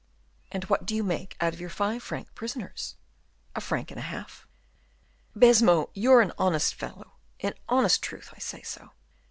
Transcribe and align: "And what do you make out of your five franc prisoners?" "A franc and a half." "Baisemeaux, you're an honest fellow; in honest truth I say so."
"And 0.51 0.63
what 0.63 0.87
do 0.87 0.95
you 0.95 1.03
make 1.03 1.37
out 1.39 1.53
of 1.53 1.61
your 1.61 1.69
five 1.69 2.01
franc 2.01 2.33
prisoners?" 2.33 2.95
"A 3.55 3.61
franc 3.61 3.91
and 3.91 3.99
a 3.99 4.09
half." 4.09 4.47
"Baisemeaux, 5.37 5.91
you're 5.93 6.21
an 6.21 6.31
honest 6.39 6.73
fellow; 6.73 7.17
in 7.37 7.53
honest 7.69 8.01
truth 8.01 8.33
I 8.35 8.39
say 8.39 8.63
so." 8.63 8.93